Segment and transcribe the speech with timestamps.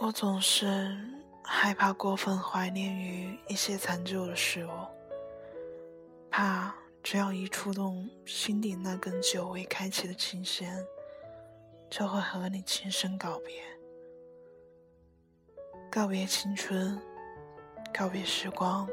[0.00, 0.96] 我总是
[1.44, 4.70] 害怕过分怀念于一些残旧的事物，
[6.30, 10.84] 怕只要一触动心底那根久未开启的琴弦，
[11.90, 13.62] 就会和你轻声告别，
[15.90, 16.98] 告别青春，
[17.92, 18.88] 告别时光，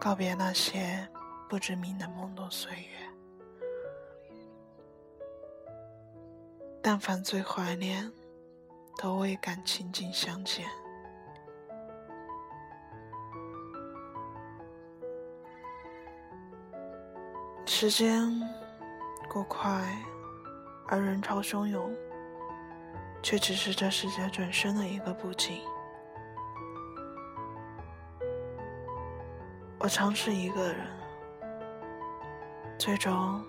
[0.00, 1.06] 告别那些
[1.48, 2.88] 不知名的懵懂岁月。
[6.82, 8.10] 但凡最怀念，
[9.00, 10.66] 都未敢亲近相见。
[17.64, 18.28] 时间
[19.28, 19.96] 过快，
[20.88, 21.94] 而人潮汹涌，
[23.22, 25.62] 却只是这世界转身的一个不景。
[29.78, 30.88] 我尝试一个人，
[32.76, 33.46] 最终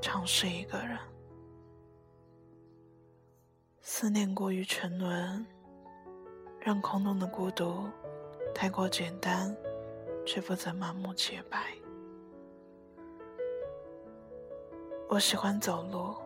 [0.00, 0.96] 尝试一个人。
[4.00, 5.46] 思念过于沉沦，
[6.58, 7.86] 让空洞的孤独
[8.54, 9.54] 太过简单，
[10.24, 11.58] 却不曾满目洁白。
[15.06, 16.16] 我喜欢走路，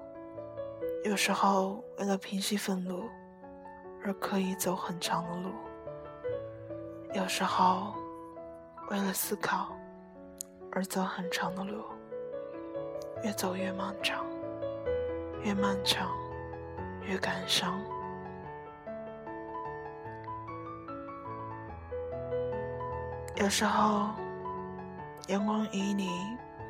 [1.03, 3.09] 有时候为了平息愤怒
[4.05, 5.51] 而刻意走很长的路，
[7.13, 7.93] 有时候
[8.89, 9.77] 为了思考
[10.71, 11.83] 而走很长的路，
[13.25, 14.25] 越走越漫长，
[15.43, 16.09] 越漫长。
[17.07, 17.79] 越感伤，
[23.37, 24.11] 有时候
[25.29, 26.09] 阳光旖旎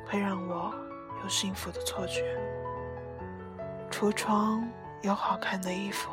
[0.05, 0.73] 会让我
[1.23, 2.21] 有幸福的错觉。
[3.89, 4.67] 橱窗
[5.01, 6.09] 有好看的衣服，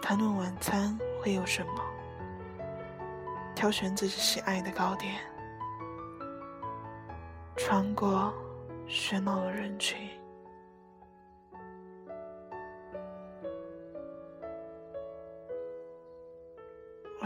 [0.00, 1.82] 谈论晚餐会有什么，
[3.56, 5.16] 挑选自己喜爱的糕点，
[7.56, 8.32] 穿过
[8.86, 10.17] 喧闹的人群。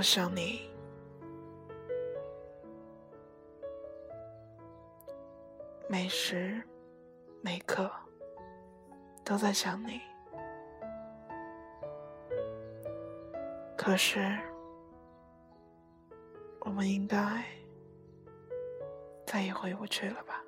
[0.03, 0.69] 想你，
[5.89, 6.61] 每时
[7.41, 7.89] 每刻
[9.25, 10.01] 都在想你。
[13.77, 14.39] 可是，
[16.61, 17.45] 我们应该
[19.25, 20.42] 再也回不去了吧？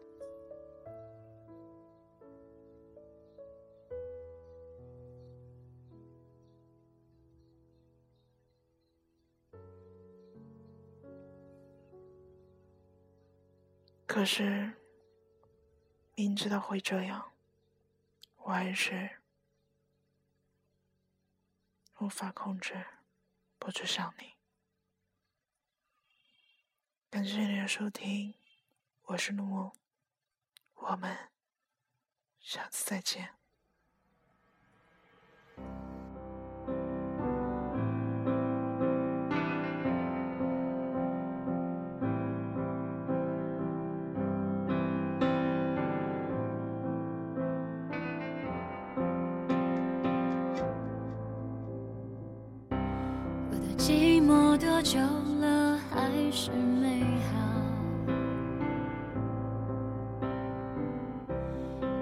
[14.14, 14.72] 可是，
[16.14, 17.32] 明知道会这样，
[18.36, 19.20] 我还是
[21.98, 22.86] 无法控制
[23.58, 24.34] 不去想你。
[27.10, 28.38] 感谢你的收听，
[29.02, 29.72] 我是陆梦，
[30.74, 31.32] 我们
[32.38, 33.34] 下次再见。
[54.26, 54.98] 多久
[55.40, 57.34] 了还是没好？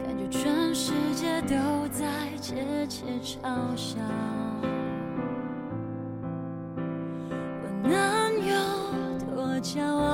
[0.04, 1.54] 感觉全世界都
[1.88, 2.06] 在
[2.40, 3.98] 窃窃嘲笑。
[7.62, 7.90] 我能
[8.46, 8.54] 有
[9.34, 10.11] 多骄傲？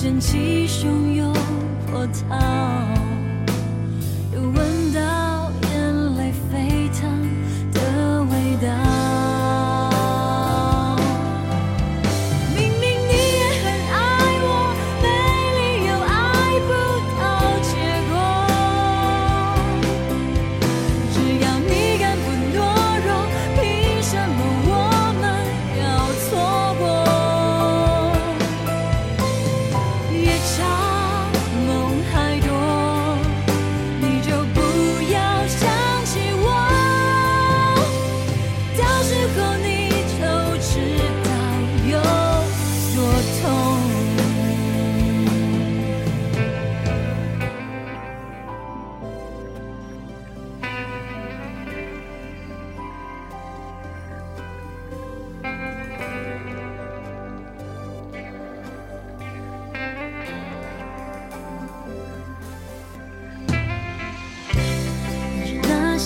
[0.00, 1.34] 掀起汹涌
[1.90, 2.97] 波涛。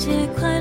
[0.02, 0.51] 些快